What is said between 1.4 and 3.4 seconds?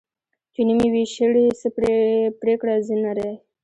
څه پریکړه ځه نري.